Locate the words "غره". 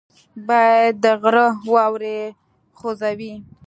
1.21-1.45